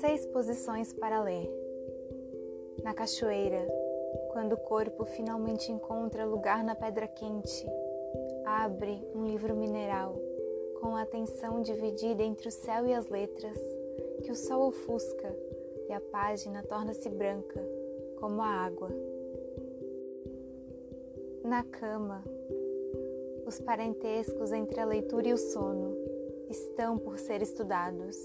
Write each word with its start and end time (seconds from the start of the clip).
Seis 0.00 0.24
posições 0.26 0.92
para 0.92 1.22
ler. 1.22 1.50
Na 2.82 2.94
cachoeira, 2.94 3.66
quando 4.32 4.54
o 4.54 4.56
corpo 4.56 5.04
finalmente 5.04 5.70
encontra 5.70 6.24
lugar 6.24 6.64
na 6.64 6.74
pedra 6.74 7.06
quente, 7.06 7.66
abre 8.46 9.06
um 9.14 9.26
livro 9.26 9.54
mineral 9.54 10.16
com 10.80 10.96
a 10.96 11.02
atenção 11.02 11.60
dividida 11.60 12.22
entre 12.22 12.48
o 12.48 12.52
céu 12.52 12.86
e 12.86 12.94
as 12.94 13.08
letras, 13.08 13.58
que 14.22 14.30
o 14.30 14.36
sol 14.36 14.68
ofusca 14.68 15.36
e 15.88 15.92
a 15.92 16.00
página 16.00 16.62
torna-se 16.62 17.10
branca, 17.10 17.60
como 18.18 18.40
a 18.40 18.46
água. 18.46 18.90
Na 21.44 21.62
cama, 21.62 22.24
os 23.46 23.60
parentescos 23.60 24.50
entre 24.50 24.80
a 24.80 24.86
leitura 24.86 25.28
e 25.28 25.32
o 25.34 25.36
sono 25.36 25.94
estão 26.48 26.96
por 26.96 27.18
ser 27.18 27.42
estudados. 27.42 28.16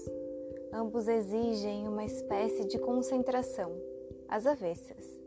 Ambos 0.72 1.06
exigem 1.06 1.86
uma 1.86 2.02
espécie 2.02 2.64
de 2.64 2.78
concentração, 2.78 3.72
às 4.26 4.46
avessas. 4.46 5.20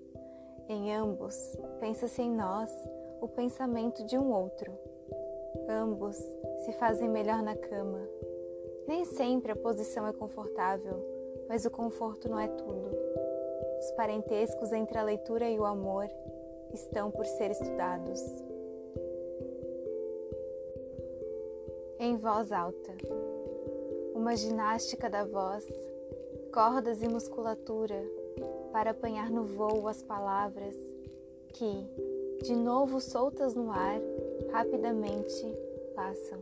Em 0.67 0.91
ambos, 0.91 1.55
pensa-se 1.79 2.23
em 2.23 2.31
nós 2.31 2.71
o 3.21 3.27
pensamento 3.27 4.03
de 4.03 4.17
um 4.17 4.31
outro. 4.31 4.71
Ambos 5.69 6.15
se 6.65 6.73
fazem 6.79 7.07
melhor 7.07 7.43
na 7.43 7.55
cama. 7.55 8.01
Nem 8.87 9.05
sempre 9.05 9.51
a 9.51 9.55
posição 9.55 10.07
é 10.07 10.13
confortável, 10.13 10.97
mas 11.47 11.63
o 11.63 11.69
conforto 11.69 12.27
não 12.27 12.39
é 12.39 12.47
tudo. 12.47 12.89
Os 13.79 13.91
parentescos 13.91 14.71
entre 14.71 14.97
a 14.97 15.03
leitura 15.03 15.47
e 15.47 15.59
o 15.59 15.65
amor 15.65 16.09
estão 16.73 17.11
por 17.11 17.25
ser 17.25 17.51
estudados. 17.51 18.21
Em 21.99 22.15
voz 22.17 22.51
alta. 22.51 22.91
Uma 24.13 24.35
ginástica 24.35 25.09
da 25.09 25.23
voz, 25.23 25.65
cordas 26.51 27.01
e 27.01 27.07
musculatura 27.07 28.03
para 28.71 28.91
apanhar 28.91 29.29
no 29.29 29.43
voo 29.43 29.87
as 29.87 30.01
palavras 30.01 30.75
que, 31.49 31.87
de 32.43 32.55
novo 32.55 32.99
soltas 32.99 33.53
no 33.53 33.71
ar, 33.71 34.01
rapidamente 34.51 35.45
passam. 35.95 36.39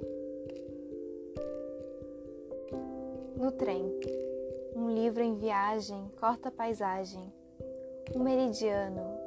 No 3.35 3.51
trem, 3.51 3.99
um 4.75 4.89
livro 4.89 5.21
em 5.21 5.35
viagem 5.35 6.09
corta 6.19 6.49
a 6.49 6.51
paisagem. 6.51 7.31
Um 8.15 8.19
meridiano. 8.19 9.20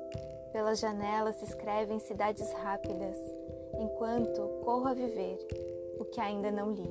Pela 0.55 0.75
janela 0.75 1.33
se 1.33 1.45
escrevem 1.45 1.99
cidades 1.99 2.51
rápidas, 2.53 3.19
enquanto 3.79 4.41
corro 4.65 4.89
a 4.89 4.95
viver 4.95 5.39
o 5.99 6.05
que 6.07 6.21
ainda 6.21 6.51
não 6.51 6.73
li. 6.73 6.91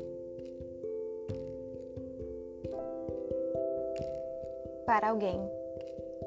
Para 4.86 5.10
alguém, 5.10 5.40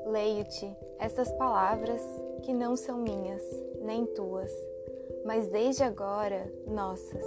leio-te 0.07 0.77
estas 0.99 1.31
palavras 1.33 2.03
que 2.43 2.53
não 2.53 2.75
são 2.75 2.99
minhas, 2.99 3.43
nem 3.83 4.05
tuas 4.07 4.51
mas 5.27 5.49
desde 5.49 5.83
agora 5.83 6.51
nossas. 6.69 7.27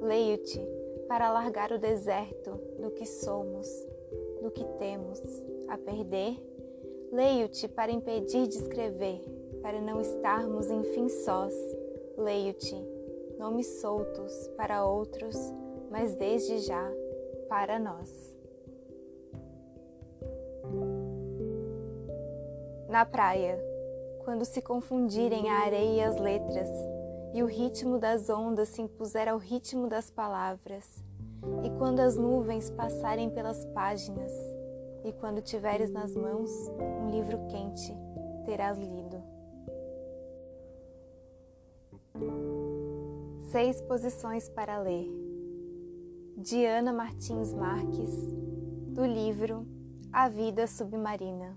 Leio-te 0.00 0.60
para 1.08 1.32
largar 1.32 1.72
o 1.72 1.78
deserto 1.78 2.52
do 2.78 2.92
que 2.92 3.04
somos, 3.04 3.68
do 4.40 4.50
que 4.52 4.64
temos 4.78 5.20
a 5.68 5.76
perder. 5.76 6.36
Leio-te 7.14 7.68
para 7.68 7.92
impedir 7.92 8.48
de 8.48 8.56
escrever, 8.56 9.24
para 9.62 9.80
não 9.80 10.00
estarmos 10.00 10.68
enfim 10.68 11.08
sós. 11.08 11.54
Leio-te, 12.18 12.74
nomes 13.38 13.68
soltos 13.80 14.48
para 14.56 14.84
outros, 14.84 15.36
mas 15.92 16.12
desde 16.16 16.58
já 16.58 16.90
para 17.48 17.78
nós. 17.78 18.36
Na 22.88 23.06
praia, 23.06 23.64
quando 24.24 24.44
se 24.44 24.60
confundirem 24.60 25.48
a 25.48 25.60
areia 25.60 25.92
e 25.92 26.02
as 26.02 26.18
letras, 26.18 26.68
e 27.32 27.44
o 27.44 27.46
ritmo 27.46 27.96
das 27.96 28.28
ondas 28.28 28.70
se 28.70 28.82
impuser 28.82 29.28
ao 29.28 29.38
ritmo 29.38 29.86
das 29.86 30.10
palavras, 30.10 30.84
e 31.62 31.70
quando 31.78 32.00
as 32.00 32.16
nuvens 32.16 32.70
passarem 32.70 33.30
pelas 33.30 33.64
páginas, 33.66 34.32
e 35.04 35.12
quando 35.12 35.42
tiveres 35.42 35.90
nas 35.90 36.14
mãos 36.14 36.50
um 37.00 37.10
livro 37.10 37.38
quente, 37.48 37.94
terás 38.46 38.78
lido. 38.78 39.22
Seis 43.50 43.80
posições 43.82 44.48
para 44.48 44.78
ler. 44.78 45.06
Diana 46.36 46.92
Martins 46.92 47.52
Marques, 47.52 48.12
do 48.88 49.04
livro 49.04 49.66
A 50.12 50.28
Vida 50.28 50.66
Submarina. 50.66 51.56